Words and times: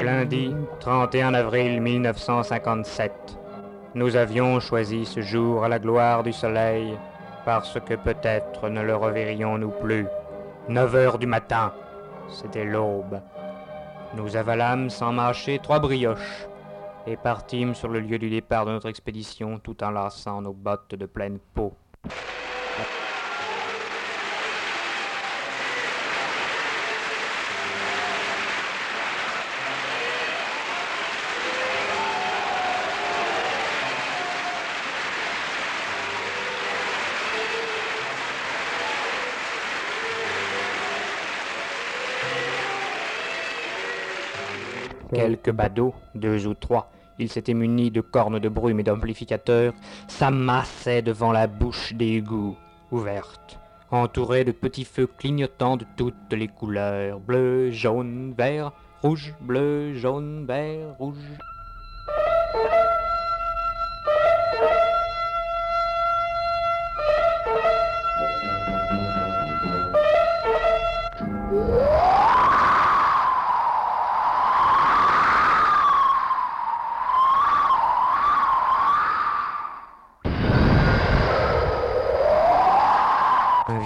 Lundi 0.00 0.54
31 0.80 1.32
avril 1.32 1.80
1957. 1.80 3.12
Nous 3.94 4.16
avions 4.16 4.60
choisi 4.60 5.06
ce 5.06 5.22
jour 5.22 5.64
à 5.64 5.68
la 5.68 5.78
gloire 5.78 6.22
du 6.22 6.32
soleil 6.32 6.98
parce 7.46 7.78
que 7.80 7.94
peut-être 7.94 8.68
ne 8.68 8.82
le 8.82 8.94
reverrions-nous 8.94 9.70
plus. 9.70 10.06
9 10.68 10.94
heures 10.94 11.18
du 11.18 11.26
matin, 11.26 11.72
c'était 12.28 12.64
l'aube. 12.64 13.20
Nous 14.14 14.36
avalâmes 14.36 14.90
sans 14.90 15.12
marcher 15.12 15.58
trois 15.58 15.78
brioches 15.78 16.46
et 17.06 17.16
partîmes 17.16 17.74
sur 17.74 17.88
le 17.88 18.00
lieu 18.00 18.18
du 18.18 18.28
départ 18.28 18.66
de 18.66 18.72
notre 18.72 18.90
expédition 18.90 19.58
tout 19.58 19.82
en 19.82 19.90
lassant 19.90 20.42
nos 20.42 20.52
bottes 20.52 20.94
de 20.94 21.06
pleine 21.06 21.38
peau. 21.54 21.74
Quelques 45.12 45.50
badauds, 45.50 45.94
deux 46.14 46.46
ou 46.46 46.54
trois, 46.54 46.90
ils 47.18 47.28
s'étaient 47.28 47.54
munis 47.54 47.90
de 47.90 48.00
cornes 48.00 48.38
de 48.38 48.48
brume 48.48 48.80
et 48.80 48.82
d'amplificateurs, 48.82 49.74
s'amassaient 50.08 51.02
devant 51.02 51.32
la 51.32 51.46
bouche 51.46 51.92
d'égout 51.92 52.56
ouverte, 52.90 53.58
entourés 53.90 54.44
de 54.44 54.52
petits 54.52 54.84
feux 54.84 55.06
clignotants 55.06 55.76
de 55.76 55.86
toutes 55.96 56.32
les 56.32 56.48
couleurs, 56.48 57.20
bleu, 57.20 57.70
jaune, 57.70 58.34
vert, 58.36 58.72
rouge, 59.02 59.34
bleu, 59.40 59.94
jaune, 59.94 60.46
vert, 60.46 60.94
rouge. 60.98 61.16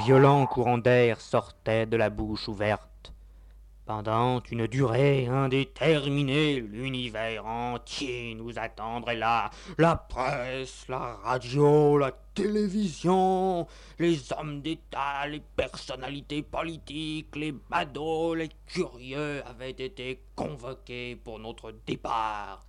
Violent 0.07 0.47
courant 0.47 0.79
d'air 0.79 1.21
sortait 1.21 1.85
de 1.85 1.97
la 1.97 2.11
bouche 2.11 2.47
ouverte. 2.47 3.13
Pendant 3.87 4.41
une 4.53 4.69
durée 4.69 5.27
indéterminée, 5.27 6.61
l'univers 6.61 7.45
entier 7.45 8.37
nous 8.37 8.57
attendrait 8.57 9.17
là. 9.17 9.51
La 9.79 9.97
presse, 9.97 10.87
la 10.89 11.17
radio, 11.25 11.99
la 11.99 12.13
télévision, 12.35 13.67
les 13.99 14.33
hommes 14.33 14.61
d'État, 14.61 15.27
les 15.27 15.43
personnalités 15.57 16.43
politiques, 16.43 17.35
les 17.35 17.51
badauds, 17.51 18.37
les 18.37 18.51
curieux 18.67 19.43
avaient 19.45 19.71
été 19.71 20.23
convoqués 20.37 21.17
pour 21.17 21.41
notre 21.41 21.75
départ. 21.85 22.65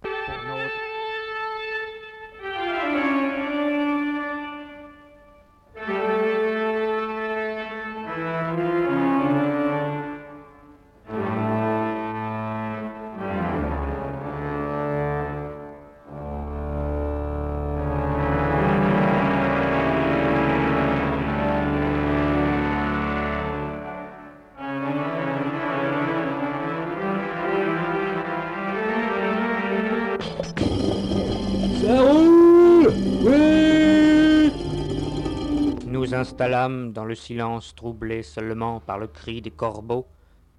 Installâmes 36.18 36.92
dans 36.92 37.06
le 37.06 37.16
silence 37.16 37.76
troublé 37.76 38.24
seulement 38.24 38.80
par 38.80 38.98
le 38.98 39.08
cri 39.08 39.42
des 39.42 39.52
corbeaux, 39.52 40.08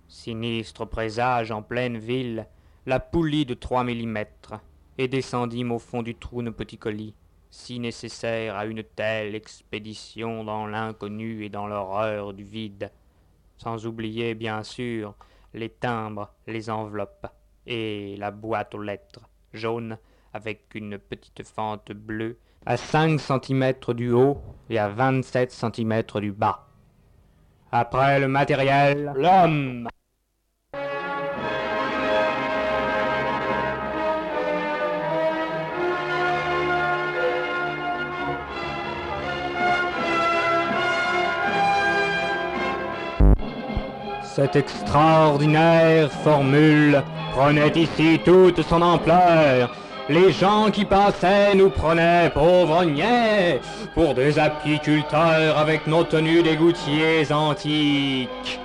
sinistre 0.07 0.87
présage 0.87 1.51
en 1.51 1.63
pleine 1.63 1.99
ville, 1.99 2.47
la 2.87 3.01
poulie 3.01 3.45
de 3.45 3.55
trois 3.55 3.85
millimètres, 3.85 4.55
et 4.97 5.09
descendîmes 5.09 5.73
au 5.73 5.79
fond 5.79 6.03
du 6.03 6.15
trou 6.15 6.43
nos 6.43 6.53
petits 6.53 6.79
colis, 6.79 7.15
si 7.51 7.81
nécessaires 7.81 8.57
à 8.57 8.67
une 8.67 8.85
telle 8.85 9.35
expédition 9.35 10.45
dans 10.45 10.67
l'inconnu 10.67 11.45
et 11.45 11.49
dans 11.49 11.67
l'horreur 11.67 12.33
du 12.33 12.45
vide, 12.45 12.91
sans 13.57 13.87
oublier 13.87 14.35
bien 14.35 14.63
sûr 14.63 15.15
les 15.55 15.71
timbres, 15.71 16.33
les 16.47 16.71
enveloppes 16.71 17.27
et 17.67 18.17
la 18.17 18.31
boîte 18.31 18.75
aux 18.75 18.83
lettres, 18.83 19.29
jaune 19.53 19.99
avec 20.33 20.75
une 20.75 20.99
petite 20.99 21.43
fente 21.47 21.93
bleue 21.93 22.39
à 22.67 22.77
5 22.77 23.19
cm 23.21 23.73
du 23.95 24.11
haut 24.13 24.39
et 24.69 24.79
à 24.79 24.89
27 24.89 25.51
cm 25.51 26.03
du 26.21 26.33
bas. 26.33 26.67
Après 27.73 28.19
le 28.21 28.29
matériel, 28.29 29.13
l'homme. 29.15 29.89
Cette 44.23 44.55
extraordinaire 44.55 46.13
formule 46.13 47.03
prenait 47.33 47.73
ici 47.75 48.21
toute 48.25 48.63
son 48.63 48.83
ampleur. 48.83 49.75
Les 50.09 50.33
gens 50.33 50.71
qui 50.71 50.87
passaient 50.87 51.55
nous 51.55 51.69
prenaient 51.69 52.31
pauvres 52.31 52.83
niais 52.85 53.61
pour 53.95 54.15
des 54.15 54.39
apiculteurs 54.39 55.59
avec 55.59 55.87
nos 55.87 56.03
tenues 56.03 56.43
d'égoutiers 56.43 57.31
antiques. 57.31 58.59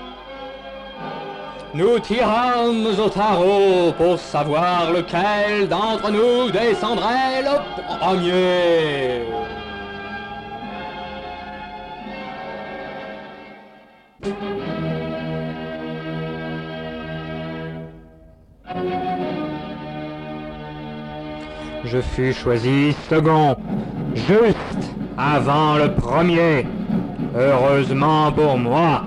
Nous 1.74 2.00
tirâmes 2.00 2.86
au 2.98 3.10
tarot 3.10 3.92
pour 3.98 4.18
savoir 4.19 4.92
lequel 4.92 5.68
d'entre 5.68 6.12
nous 6.12 6.50
descendrait 6.50 7.42
le 7.42 7.98
premier. 7.98 9.24
Je 21.94 22.01
fus 22.01 22.34
choisi 22.34 22.95
second, 23.07 23.56
juste 24.16 24.95
avant 25.16 25.75
le 25.75 25.92
premier. 25.94 26.66
Heureusement 27.36 28.31
pour 28.31 28.57
moi, 28.57 29.04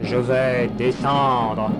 je 0.00 0.14
vais 0.14 0.70
descendre. 0.78 1.72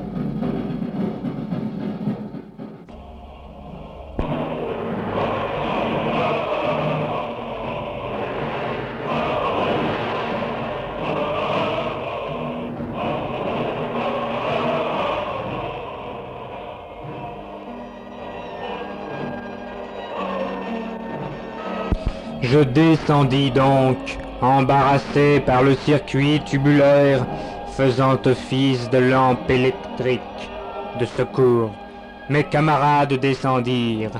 Je 22.42 22.60
descendis 22.60 23.50
donc 23.50 23.98
embarrassé 24.40 25.40
par 25.40 25.62
le 25.62 25.74
circuit 25.74 26.40
tubulaire 26.44 27.26
faisant 27.76 28.18
office 28.24 28.88
de 28.90 28.98
lampe 28.98 29.50
électrique 29.50 30.20
de 30.98 31.04
secours. 31.04 31.70
Mes 32.30 32.44
camarades 32.44 33.14
descendirent. 33.14 34.10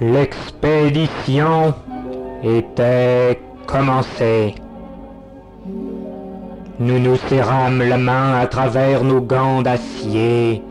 L'expédition 0.00 1.74
était 2.42 3.43
Nous 6.78 7.00
nous 7.00 7.16
serrâmes 7.28 7.82
la 7.82 7.98
main 7.98 8.38
à 8.38 8.46
travers 8.46 9.02
nos 9.02 9.20
gants 9.20 9.62
d'acier. 9.62 10.62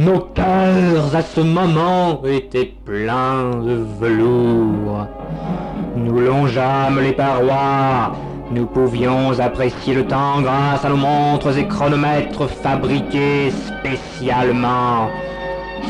Nos 0.00 0.18
cœurs 0.18 1.14
à 1.14 1.22
ce 1.22 1.40
moment 1.42 2.20
étaient 2.24 2.72
pleins 2.84 3.50
de 3.50 3.84
velours. 4.00 5.06
Nous 5.96 6.18
longeâmes 6.18 6.98
les 7.00 7.12
parois. 7.12 8.16
Nous 8.50 8.66
pouvions 8.66 9.38
apprécier 9.38 9.94
le 9.94 10.06
temps 10.06 10.40
grâce 10.40 10.84
à 10.84 10.88
nos 10.88 10.96
montres 10.96 11.56
et 11.56 11.68
chronomètres 11.68 12.48
fabriqués 12.48 13.52
spécialement. 13.52 15.08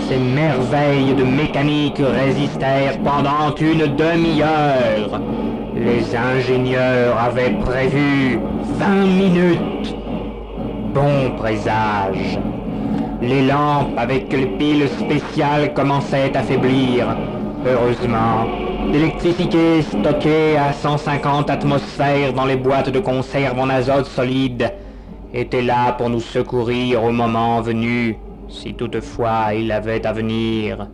Ces 0.08 0.18
merveilles 0.18 1.14
de 1.14 1.24
mécanique 1.24 2.02
résistèrent 2.02 2.98
pendant 3.02 3.54
une 3.58 3.96
demi-heure. 3.96 5.20
Les 5.74 6.16
ingénieurs 6.16 7.16
avaient 7.16 7.56
prévu 7.60 8.40
20 8.78 9.06
minutes. 9.06 9.94
Bon 10.92 11.30
présage. 11.36 12.38
Les 13.22 13.46
lampes 13.46 13.96
avec 13.96 14.32
les 14.32 14.46
piles 14.46 14.88
spéciales 14.88 15.72
commençaient 15.72 16.36
à 16.36 16.42
faiblir. 16.42 17.16
Heureusement, 17.64 18.46
l'électricité 18.90 19.82
stockée 19.82 20.56
à 20.56 20.72
150 20.72 21.50
atmosphères 21.50 22.32
dans 22.32 22.46
les 22.46 22.56
boîtes 22.56 22.90
de 22.90 22.98
conserve 22.98 23.58
en 23.58 23.68
azote 23.68 24.06
solide 24.06 24.72
était 25.32 25.62
là 25.62 25.92
pour 25.92 26.10
nous 26.10 26.20
secourir 26.20 27.04
au 27.04 27.12
moment 27.12 27.60
venu 27.60 28.16
si 28.48 28.74
toutefois 28.74 29.54
il 29.54 29.70
avait 29.70 30.04
à 30.04 30.12
venir. 30.12 30.88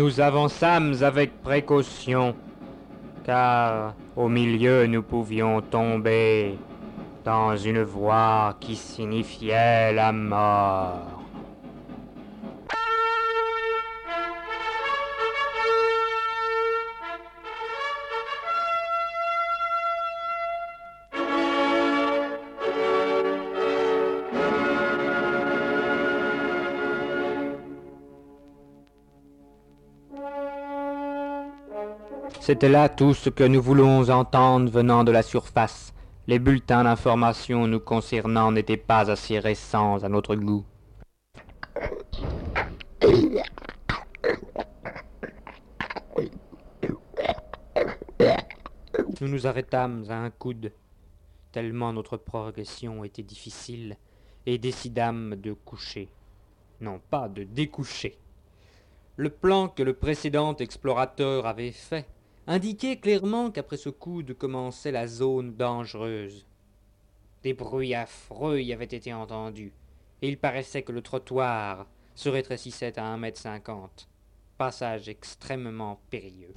Nous 0.00 0.18
avançâmes 0.18 0.94
avec 1.02 1.42
précaution, 1.42 2.34
car 3.22 3.92
au 4.16 4.30
milieu 4.30 4.86
nous 4.86 5.02
pouvions 5.02 5.60
tomber 5.60 6.56
dans 7.22 7.54
une 7.54 7.82
voix 7.82 8.56
qui 8.60 8.76
signifiait 8.76 9.92
la 9.92 10.10
mort. 10.10 11.19
C'était 32.50 32.68
là 32.68 32.88
tout 32.88 33.14
ce 33.14 33.30
que 33.30 33.44
nous 33.44 33.62
voulons 33.62 34.10
entendre 34.10 34.68
venant 34.72 35.04
de 35.04 35.12
la 35.12 35.22
surface. 35.22 35.94
Les 36.26 36.40
bulletins 36.40 36.82
d'information 36.82 37.68
nous 37.68 37.78
concernant 37.78 38.50
n'étaient 38.50 38.76
pas 38.76 39.08
assez 39.08 39.38
récents 39.38 40.02
à 40.02 40.08
notre 40.08 40.34
goût. 40.34 40.64
Nous 49.20 49.28
nous 49.28 49.46
arrêtâmes 49.46 50.04
à 50.08 50.16
un 50.16 50.30
coude, 50.30 50.72
tellement 51.52 51.92
notre 51.92 52.16
progression 52.16 53.04
était 53.04 53.22
difficile, 53.22 53.96
et 54.44 54.58
décidâmes 54.58 55.36
de 55.36 55.52
coucher. 55.52 56.08
Non 56.80 57.00
pas 57.10 57.28
de 57.28 57.44
découcher. 57.44 58.18
Le 59.14 59.30
plan 59.30 59.68
que 59.68 59.84
le 59.84 59.92
précédent 59.92 60.56
explorateur 60.56 61.46
avait 61.46 61.70
fait 61.70 62.08
indiquait 62.46 62.96
clairement 62.96 63.50
qu'après 63.50 63.76
ce 63.76 63.88
coude 63.88 64.34
commençait 64.34 64.92
la 64.92 65.06
zone 65.06 65.54
dangereuse. 65.54 66.46
Des 67.42 67.54
bruits 67.54 67.94
affreux 67.94 68.60
y 68.60 68.72
avaient 68.72 68.84
été 68.84 69.14
entendus, 69.14 69.72
et 70.22 70.28
il 70.28 70.38
paraissait 70.38 70.82
que 70.82 70.92
le 70.92 71.02
trottoir 71.02 71.86
se 72.14 72.28
rétrécissait 72.28 72.98
à 72.98 73.06
un 73.06 73.16
mètre 73.16 73.40
cinquante. 73.40 74.08
Passage 74.58 75.08
extrêmement 75.08 76.00
périlleux. 76.10 76.54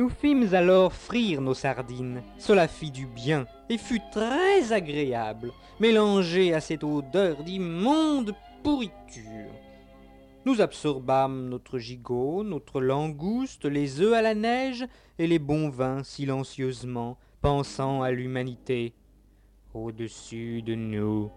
Nous 0.00 0.08
fîmes 0.08 0.54
alors 0.54 0.94
frire 0.94 1.42
nos 1.42 1.52
sardines. 1.52 2.22
Cela 2.38 2.68
fit 2.68 2.90
du 2.90 3.04
bien 3.04 3.46
et 3.68 3.76
fut 3.76 4.00
très 4.10 4.72
agréable, 4.72 5.52
mélangé 5.78 6.54
à 6.54 6.60
cette 6.62 6.84
odeur 6.84 7.44
d'immonde 7.44 8.34
pourriture. 8.62 9.52
Nous 10.46 10.62
absorbâmes 10.62 11.50
notre 11.50 11.78
gigot, 11.78 12.42
notre 12.44 12.80
langouste, 12.80 13.66
les 13.66 14.00
œufs 14.00 14.14
à 14.14 14.22
la 14.22 14.34
neige 14.34 14.86
et 15.18 15.26
les 15.26 15.38
bons 15.38 15.68
vins 15.68 16.02
silencieusement, 16.02 17.18
pensant 17.42 18.00
à 18.00 18.10
l'humanité 18.10 18.94
au-dessus 19.74 20.62
de 20.62 20.76
nous. 20.76 21.30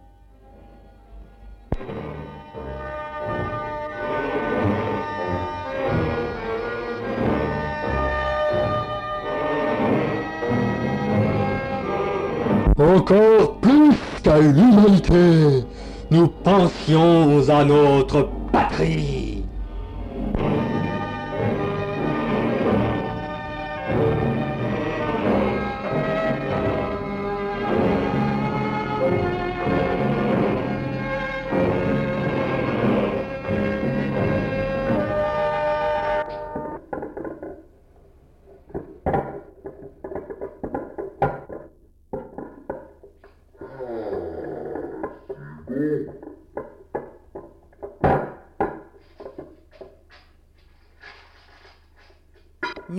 Encore 12.79 13.59
plus 13.61 13.91
qu'à 14.23 14.39
l'humanité, 14.39 15.63
nous 16.09 16.27
pensions 16.27 17.47
à 17.47 17.63
notre 17.63 18.27
patrie. 18.51 19.42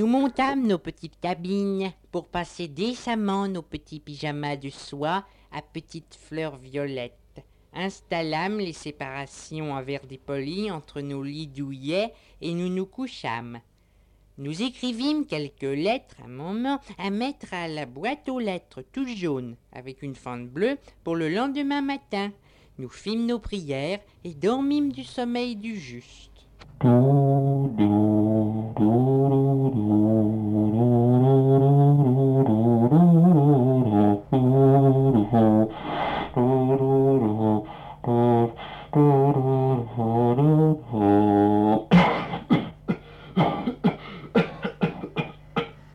Nous 0.05 0.11
montâmes 0.11 0.67
nos 0.67 0.77
petites 0.77 1.19
cabines 1.19 1.91
pour 2.13 2.29
passer 2.29 2.69
décemment 2.69 3.49
nos 3.49 3.63
petits 3.63 4.01
pyjamas 4.01 4.57
de 4.57 4.69
soie 4.69 5.25
à 5.51 5.63
petites 5.63 6.15
fleurs 6.15 6.59
violettes. 6.59 7.43
Installâmes 7.73 8.59
les 8.59 8.75
séparations 8.75 9.73
en 9.73 9.83
verre 9.83 10.07
dépoli 10.07 10.71
entre 10.71 11.01
nos 11.01 11.23
lits 11.23 11.47
douillets 11.47 12.13
et 12.43 12.53
nous 12.53 12.69
nous 12.69 12.85
couchâmes. 12.85 13.61
Nous 14.37 14.61
écrivîmes 14.61 15.25
quelques 15.25 15.63
lettres 15.63 16.17
un 16.23 16.29
moment 16.29 16.81
à 16.99 17.09
mettre 17.09 17.55
à 17.55 17.67
la 17.67 17.87
boîte 17.87 18.29
aux 18.29 18.41
lettres 18.41 18.83
toute 18.93 19.09
jaune 19.09 19.57
avec 19.73 20.03
une 20.03 20.17
fente 20.17 20.49
bleue 20.51 20.77
pour 21.03 21.17
le 21.17 21.31
lendemain 21.31 21.81
matin. 21.81 22.31
Nous 22.77 22.91
fîmes 22.91 23.25
nos 23.25 23.39
prières 23.39 24.01
et 24.23 24.35
dormîmes 24.35 24.93
du 24.93 25.03
sommeil 25.03 25.57
du 25.57 25.79
juste. 25.81 26.47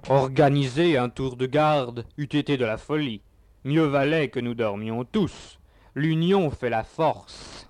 Organiser 0.09 0.97
un 0.97 1.09
tour 1.09 1.35
de 1.35 1.45
garde 1.45 2.05
eût 2.17 2.23
été 2.23 2.57
de 2.57 2.65
la 2.65 2.77
folie. 2.77 3.21
Mieux 3.65 3.85
valait 3.85 4.29
que 4.29 4.39
nous 4.39 4.55
dormions 4.55 5.03
tous. 5.03 5.59
L'union 5.93 6.49
fait 6.49 6.71
la 6.71 6.83
force. 6.83 7.69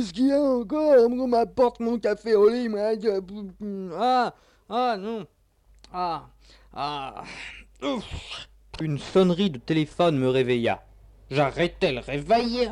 Qu'est-ce 0.00 0.14
qu'il 0.14 0.28
y 0.28 0.32
a 0.32 0.40
encore 0.40 0.94
On 1.10 1.28
m'apporte 1.28 1.78
mon 1.80 1.98
café 1.98 2.34
au 2.34 2.48
moi. 2.70 2.92
Ah, 3.98 4.34
ah 4.70 4.96
non. 4.98 5.26
Ah, 5.92 6.30
ah. 6.72 7.22
Ouf. 7.82 8.48
Une 8.80 8.98
sonnerie 8.98 9.50
de 9.50 9.58
téléphone 9.58 10.16
me 10.16 10.30
réveilla. 10.30 10.82
J'arrêtai 11.30 11.92
le 11.92 12.00
réveil. 12.00 12.70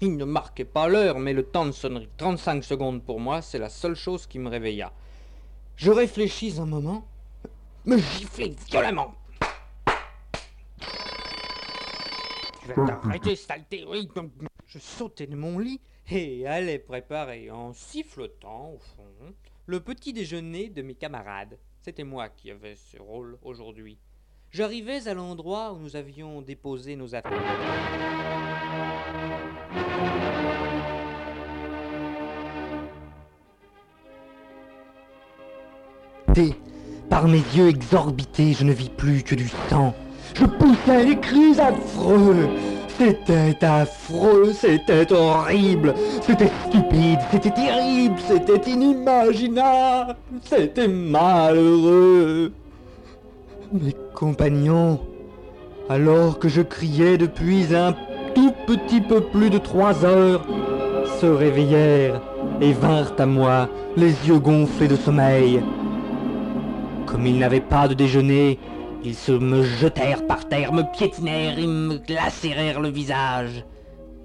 Il 0.00 0.16
ne 0.16 0.24
marquait 0.24 0.64
pas 0.64 0.88
l'heure, 0.88 1.18
mais 1.18 1.34
le 1.34 1.42
temps 1.42 1.66
de 1.66 1.72
sonnerie, 1.72 2.08
35 2.16 2.64
secondes 2.64 3.02
pour 3.02 3.20
moi, 3.20 3.42
c'est 3.42 3.58
la 3.58 3.68
seule 3.68 3.94
chose 3.94 4.26
qui 4.26 4.38
me 4.38 4.48
réveilla. 4.48 4.94
Je 5.76 5.90
réfléchis 5.90 6.54
un 6.58 6.64
moment, 6.64 7.06
me 7.84 7.98
giflai 7.98 8.56
violemment. 8.66 9.12
Tu 12.62 12.68
vas 12.68 12.86
t'arrêter, 12.86 13.36
saleté, 13.36 13.84
oui. 13.86 14.08
Je 14.68 14.78
sautai 14.78 15.26
de 15.26 15.36
mon 15.36 15.58
lit 15.58 15.78
et 16.10 16.46
allais 16.46 16.78
préparer 16.78 17.50
en 17.50 17.72
sifflotant, 17.72 18.72
au 18.74 18.78
fond, 18.78 19.34
le 19.66 19.80
petit 19.80 20.12
déjeuner 20.12 20.68
de 20.68 20.82
mes 20.82 20.94
camarades. 20.94 21.58
C'était 21.80 22.04
moi 22.04 22.28
qui 22.28 22.50
avais 22.50 22.76
ce 22.76 22.98
rôle 22.98 23.38
aujourd'hui. 23.42 23.98
J'arrivais 24.50 25.08
à 25.08 25.14
l'endroit 25.14 25.72
où 25.72 25.78
nous 25.78 25.96
avions 25.96 26.42
déposé 26.42 26.96
nos 26.96 27.14
affaires. 27.14 27.32
Par 37.12 37.28
mes 37.28 37.42
yeux 37.54 37.68
exorbités, 37.68 38.54
je 38.54 38.64
ne 38.64 38.72
vis 38.72 38.88
plus 38.88 39.22
que 39.22 39.34
du 39.34 39.46
sang. 39.68 39.94
Je 40.34 40.46
poussais 40.46 41.04
des 41.04 41.20
cris 41.20 41.60
affreux. 41.60 42.48
C'était 43.04 43.64
affreux, 43.64 44.52
c'était 44.52 45.12
horrible, 45.12 45.92
c'était 46.20 46.52
stupide, 46.68 47.18
c'était 47.32 47.50
terrible, 47.50 48.14
c'était 48.28 48.70
inimaginable, 48.70 50.14
c'était 50.44 50.86
malheureux. 50.86 52.52
Mes 53.72 53.96
compagnons, 54.14 55.00
alors 55.88 56.38
que 56.38 56.48
je 56.48 56.62
criais 56.62 57.18
depuis 57.18 57.74
un 57.74 57.92
tout 58.36 58.52
petit 58.68 59.00
peu 59.00 59.20
plus 59.20 59.50
de 59.50 59.58
trois 59.58 60.04
heures, 60.04 60.46
se 61.20 61.26
réveillèrent 61.26 62.20
et 62.60 62.72
vinrent 62.72 63.16
à 63.18 63.26
moi, 63.26 63.68
les 63.96 64.14
yeux 64.28 64.38
gonflés 64.38 64.86
de 64.86 64.94
sommeil. 64.94 65.60
Comme 67.06 67.26
ils 67.26 67.40
n'avaient 67.40 67.60
pas 67.60 67.88
de 67.88 67.94
déjeuner, 67.94 68.60
ils 69.04 69.14
se 69.14 69.32
me 69.32 69.62
jetèrent 69.62 70.26
par 70.26 70.48
terre, 70.48 70.72
me 70.72 70.82
piétinèrent 70.82 71.58
et 71.58 71.66
me 71.66 71.98
lacérèrent 72.08 72.80
le 72.80 72.88
visage. 72.88 73.64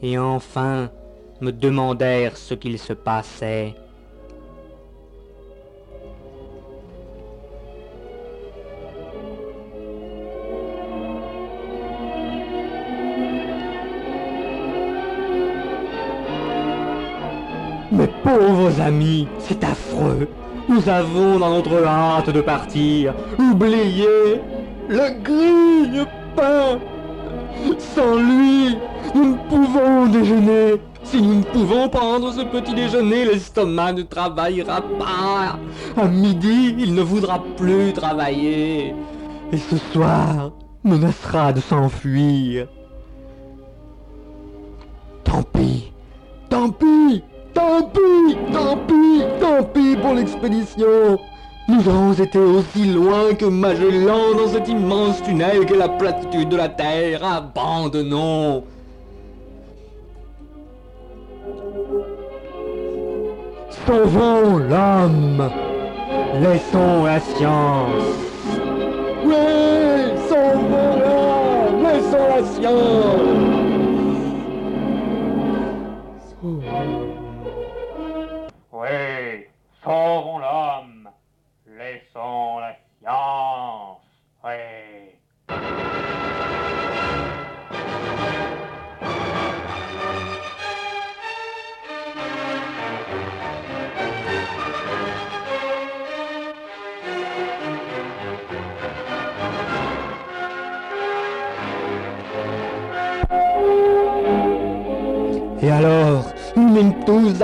Et 0.02 0.18
enfin 0.18 0.92
me 1.42 1.52
demandèrent 1.52 2.38
ce 2.38 2.54
qu'il 2.54 2.78
se 2.78 2.94
passait. 2.94 3.76
Mes 17.92 18.08
pauvres 18.24 18.80
amis, 18.82 19.28
c'est 19.40 19.64
affreux. 19.64 20.28
Nous 20.70 20.90
avons 20.90 21.40
dans 21.40 21.50
notre 21.50 21.84
hâte 21.84 22.30
de 22.30 22.42
partir 22.42 23.14
oublié 23.40 24.42
le 24.88 25.22
grille-pain. 25.22 26.80
Sans 27.80 28.16
lui, 28.16 28.78
nous 29.16 29.32
ne 29.32 29.38
pouvons 29.50 30.08
déjeuner. 30.08 30.82
Si 31.04 31.22
nous 31.22 31.36
ne 31.36 31.44
pouvons 31.44 31.90
prendre 31.90 32.32
ce 32.34 32.42
petit 32.42 32.74
déjeuner, 32.74 33.26
l'estomac 33.26 33.94
ne 33.94 34.02
travaillera 34.04 34.82
pas. 34.82 35.58
À 35.96 36.08
midi, 36.08 36.76
il 36.78 36.94
ne 36.94 37.02
voudra 37.02 37.42
plus 37.56 37.94
travailler. 37.94 38.94
Et 39.52 39.58
ce 39.58 39.78
soir, 39.78 40.52
menacera 40.84 41.54
de 41.54 41.62
s'enfuir. 41.62 42.68
Tant 45.24 45.44
pis, 45.44 45.92
tant 46.50 46.70
pis, 46.70 47.24
tant 47.54 47.84
pis, 47.84 48.38
tant 48.52 48.78
pis, 48.88 49.24
tant 49.40 49.64
pis 49.64 49.96
pour 49.98 50.14
l'expédition. 50.14 51.18
Nous 51.70 51.90
avons 51.90 52.14
été 52.14 52.40
aussi 52.40 52.86
loin 52.86 53.34
que 53.34 53.44
Magellan 53.46 54.36
dans 54.38 54.48
cet 54.48 54.70
immense 54.70 55.22
tunnel 55.22 55.66
que 55.66 55.74
la 55.74 55.90
platitude 55.90 56.48
de 56.48 56.56
la 56.56 56.70
Terre. 56.70 57.22
Abandonnons. 57.26 58.64
Sauvons 63.86 64.58
l'homme. 64.58 65.50
Laissons 66.42 67.04
la 67.04 67.20
science. 67.20 68.16
Oui, 69.26 69.34
sauvons 70.30 71.00
l'homme. 71.00 71.84
Laissons 71.84 72.28
la 72.30 72.44
science. 72.46 73.58
Oui, 78.72 79.46
sauvons 79.84 80.38
l'homme, 80.38 80.67
laissons 82.18 82.60
la 82.60 82.76
science. 83.02 84.02
Oui. 84.44 85.07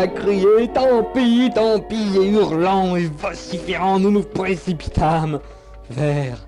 À 0.03 0.07
crier 0.07 0.67
Tant 0.73 1.03
pis, 1.13 1.49
tant 1.55 1.79
pis, 1.79 2.17
et 2.17 2.29
hurlant 2.29 2.95
et 2.97 3.05
vociférant, 3.05 3.99
nous 3.99 4.11
nous 4.11 4.23
précipitâmes 4.23 5.39
vers. 5.89 6.45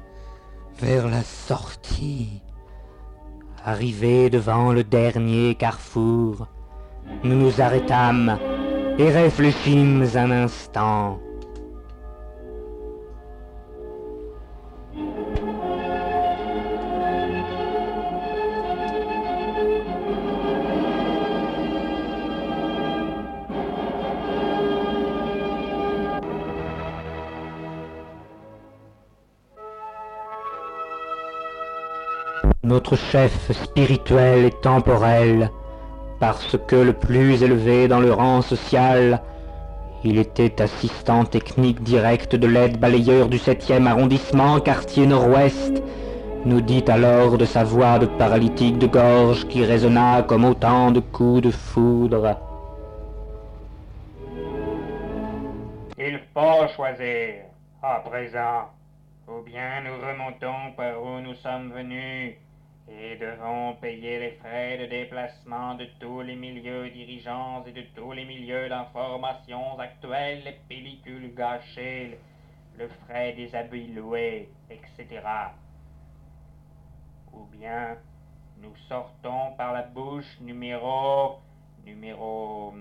vers 0.77 1.07
la 1.07 1.23
sortie. 1.23 2.41
Arrivés 3.63 4.29
devant 4.29 4.73
le 4.73 4.83
dernier 4.83 5.55
carrefour, 5.55 6.47
nous 7.23 7.35
nous 7.35 7.61
arrêtâmes 7.61 8.37
et 8.99 9.09
réfléchîmes 9.09 10.05
un 10.15 10.31
instant. 10.31 11.19
Notre 32.65 32.95
chef 32.95 33.51
spirituel 33.51 34.45
et 34.45 34.51
temporel, 34.51 35.51
parce 36.19 36.57
que 36.67 36.75
le 36.75 36.93
plus 36.93 37.43
élevé 37.43 37.87
dans 37.87 37.99
le 37.99 38.11
rang 38.11 38.41
social, 38.41 39.21
il 40.03 40.17
était 40.17 40.59
assistant 40.59 41.25
technique 41.25 41.83
direct 41.83 42.35
de 42.35 42.47
l'aide 42.47 42.79
balayeur 42.79 43.29
du 43.29 43.37
7e 43.37 43.85
arrondissement, 43.85 44.59
quartier 44.59 45.05
nord-ouest, 45.05 45.83
nous 46.43 46.59
dit 46.59 46.83
alors 46.87 47.37
de 47.37 47.45
sa 47.45 47.63
voix 47.63 47.99
de 47.99 48.07
paralytique 48.07 48.79
de 48.79 48.87
gorge 48.87 49.47
qui 49.47 49.63
résonna 49.63 50.23
comme 50.23 50.43
autant 50.43 50.89
de 50.89 51.01
coups 51.01 51.43
de 51.43 51.51
foudre. 51.51 52.35
Il 55.99 56.19
faut 56.33 56.67
choisir, 56.75 57.43
à 57.83 57.99
présent, 57.99 58.71
ou 59.27 59.43
bien 59.43 59.83
nous 59.85 60.03
remontons 60.03 60.73
par 60.75 60.99
où 61.03 61.21
nous 61.21 61.35
sommes 61.35 61.71
venus 61.71 62.37
et 62.87 63.15
devons 63.15 63.73
payer 63.75 64.19
les 64.19 64.31
frais 64.33 64.77
de 64.77 64.85
déplacement 64.85 65.75
de 65.75 65.85
tous 65.99 66.21
les 66.21 66.35
milieux 66.35 66.89
dirigeants 66.89 67.63
et 67.65 67.71
de 67.71 67.81
tous 67.95 68.11
les 68.11 68.25
milieux 68.25 68.69
d'information 68.69 69.79
actuels, 69.79 70.43
les 70.43 70.59
pellicules 70.69 71.33
gâchées, 71.33 72.19
le 72.77 72.87
frais 72.87 73.33
des 73.33 73.55
habits 73.55 73.91
loués, 73.93 74.49
etc. 74.69 75.21
Ou 77.33 77.45
bien 77.45 77.97
nous 78.61 78.75
sortons 78.87 79.53
par 79.57 79.73
la 79.73 79.81
bouche 79.81 80.39
numéro 80.41 81.39
numéro 81.85 82.73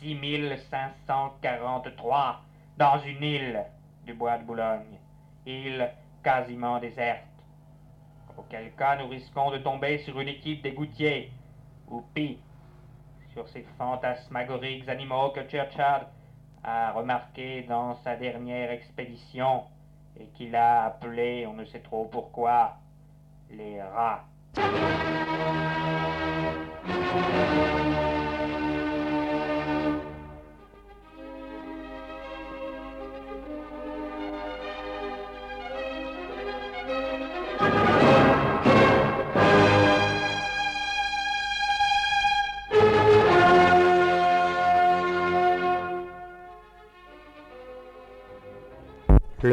6543 0.00 2.42
dans 2.76 2.98
une 3.00 3.22
île 3.22 3.64
du 4.04 4.14
bois 4.14 4.38
de 4.38 4.44
Boulogne, 4.44 4.98
île 5.46 5.90
quasiment 6.22 6.78
déserte. 6.78 7.27
Auquel 8.38 8.72
cas 8.76 8.96
nous 8.96 9.08
risquons 9.08 9.50
de 9.50 9.58
tomber 9.58 9.98
sur 9.98 10.20
une 10.20 10.28
équipe 10.28 10.62
d'égoutiers, 10.62 11.32
ou 11.88 12.02
pis, 12.14 12.38
sur 13.32 13.48
ces 13.48 13.66
fantasmagoriques 13.76 14.88
animaux 14.88 15.30
que 15.30 15.40
Churchill 15.48 16.06
a 16.62 16.92
remarqués 16.92 17.62
dans 17.62 17.96
sa 18.04 18.14
dernière 18.14 18.70
expédition 18.70 19.64
et 20.18 20.26
qu'il 20.36 20.54
a 20.54 20.84
appelés, 20.84 21.46
on 21.46 21.54
ne 21.54 21.64
sait 21.64 21.80
trop 21.80 22.04
pourquoi, 22.04 22.76
les 23.50 23.82
rats. 23.82 24.24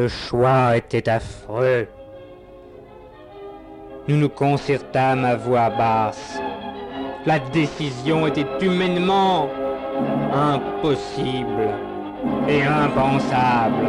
Choix 0.07 0.77
était 0.77 1.09
affreux. 1.09 1.87
Nous 4.07 4.17
nous 4.17 4.29
concertâmes 4.29 5.25
à 5.25 5.35
voix 5.35 5.69
basse. 5.69 6.39
La 7.25 7.39
décision 7.39 8.27
était 8.27 8.45
humainement 8.61 9.49
impossible 10.33 11.69
et 12.47 12.61
impensable. 12.63 13.87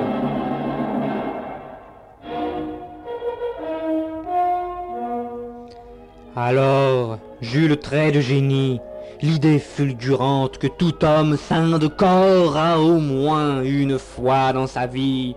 Alors, 6.34 7.18
j'eus 7.40 7.68
le 7.68 7.76
trait 7.76 8.12
de 8.12 8.20
génie, 8.20 8.80
l'idée 9.22 9.58
fulgurante 9.58 10.58
que 10.58 10.66
tout 10.66 11.04
homme 11.04 11.36
sain 11.36 11.78
de 11.78 11.86
corps 11.86 12.56
a 12.56 12.78
au 12.78 12.98
moins 12.98 13.62
une 13.62 13.98
fois 13.98 14.52
dans 14.52 14.66
sa 14.66 14.86
vie 14.86 15.34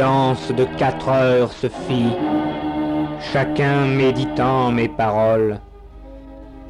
de 0.00 0.64
quatre 0.78 1.10
heures 1.10 1.52
se 1.52 1.66
fit, 1.68 2.16
chacun 3.34 3.84
méditant 3.84 4.70
mes 4.70 4.88
paroles. 4.88 5.60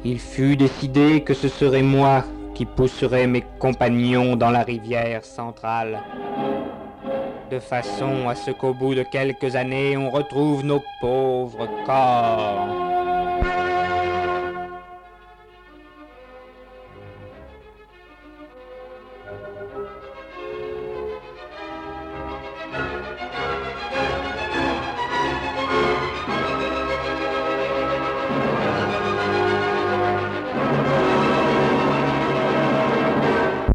Il 0.03 0.19
fut 0.19 0.57
décidé 0.57 1.23
que 1.23 1.33
ce 1.33 1.47
serait 1.47 1.81
moi 1.81 2.25
qui 2.55 2.65
pousserais 2.65 3.27
mes 3.27 3.45
compagnons 3.57 4.35
dans 4.35 4.49
la 4.49 4.63
rivière 4.63 5.23
centrale, 5.23 5.99
de 7.49 7.59
façon 7.59 8.27
à 8.27 8.35
ce 8.35 8.51
qu'au 8.51 8.73
bout 8.73 8.95
de 8.95 9.03
quelques 9.03 9.55
années 9.55 9.95
on 9.95 10.09
retrouve 10.09 10.65
nos 10.65 10.81
pauvres 10.99 11.69
corps. 11.85 12.90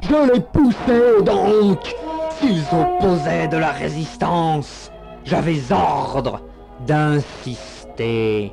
Je 0.09 0.33
les 0.33 0.41
poussais 0.41 1.23
donc. 1.23 1.95
S'ils 2.39 2.65
opposaient 2.73 3.49
de 3.49 3.57
la 3.57 3.71
résistance, 3.71 4.91
J'avais 5.25 5.61
ordre 5.73 6.41
d'insister. 6.87 8.53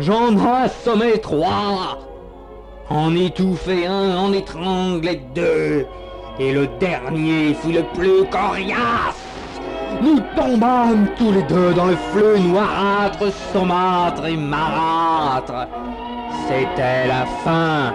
j'en 0.00 0.36
assommai 0.44 1.18
trois. 1.20 1.98
En 2.90 3.14
étouffai 3.14 3.86
un, 3.86 4.16
en 4.16 4.32
étranglai 4.32 5.22
deux. 5.34 5.86
Et 6.40 6.52
le 6.52 6.66
dernier 6.80 7.54
fut 7.54 7.72
le 7.72 7.84
plus 7.94 8.24
coriace. 8.28 9.22
Nous 10.02 10.18
tombâmes 10.36 11.06
tous 11.16 11.30
les 11.30 11.44
deux 11.44 11.72
dans 11.74 11.86
le 11.86 11.96
fleuve 11.96 12.40
noirâtre, 12.40 13.32
saumâtre 13.52 14.26
et 14.26 14.36
marâtre. 14.36 15.68
C'était 16.48 17.06
la 17.06 17.24
fin. 17.44 17.94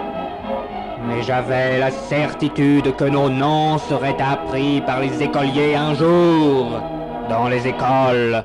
Mais 1.06 1.22
j'avais 1.22 1.78
la 1.78 1.90
certitude 1.90 2.94
que 2.96 3.04
nos 3.04 3.28
noms 3.28 3.78
seraient 3.78 4.20
appris 4.20 4.80
par 4.82 5.00
les 5.00 5.22
écoliers 5.22 5.74
un 5.74 5.94
jour 5.94 6.80
dans 7.28 7.48
les 7.48 7.66
écoles. 7.66 8.44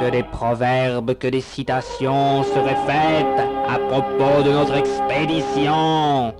Que 0.00 0.10
des 0.10 0.24
proverbes, 0.24 1.14
que 1.14 1.28
des 1.28 1.40
citations 1.40 2.42
seraient 2.42 2.78
faites 2.86 3.46
à 3.68 3.78
propos 3.78 4.42
de 4.42 4.50
notre 4.50 4.74
expédition. 4.76 6.34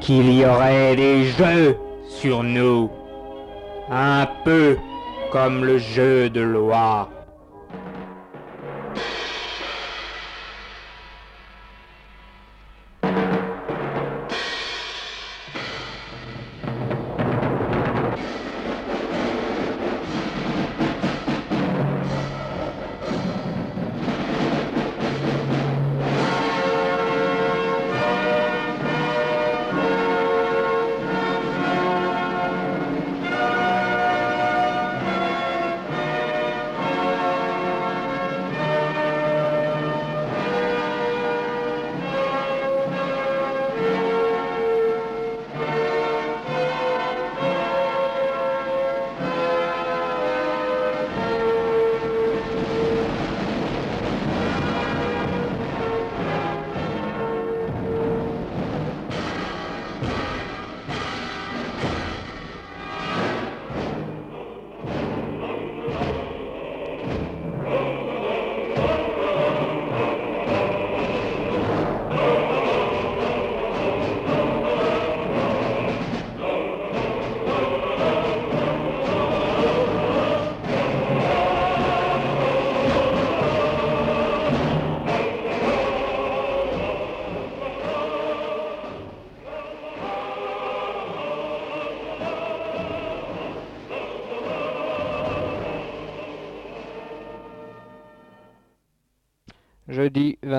Qu'il 0.00 0.32
y 0.32 0.44
aurait 0.44 0.96
des 0.96 1.24
jeux 1.24 1.78
sur 2.08 2.42
nous. 2.42 2.90
Un 3.90 4.26
peu 4.44 4.76
comme 5.30 5.64
le 5.64 5.78
jeu 5.78 6.30
de 6.30 6.40
loi. 6.40 7.08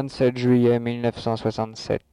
27 0.10 0.36
juillet 0.36 0.80
1967. 0.80 2.09